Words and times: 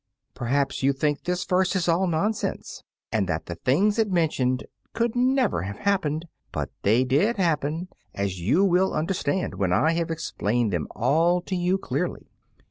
PERHAPS 0.33 0.81
you 0.81 0.93
think 0.93 1.25
this 1.25 1.45
verse 1.45 1.75
is 1.75 1.87
all 1.87 2.07
nonsense, 2.07 2.81
and 3.11 3.27
that 3.29 3.45
the 3.45 3.53
things 3.53 3.99
it 3.99 4.09
mentions 4.09 4.61
could 4.95 5.15
never 5.15 5.61
have 5.61 5.77
happened; 5.77 6.27
but 6.51 6.71
they 6.81 7.03
did 7.03 7.37
happen, 7.37 7.87
as 8.15 8.41
you 8.41 8.65
will 8.65 8.95
understand 8.95 9.53
when 9.53 9.71
I 9.71 9.91
have 9.91 10.09
explained 10.09 10.73
them 10.73 10.87
all 10.95 11.39
to 11.41 11.55
you 11.55 11.77
clearly. 11.77 12.31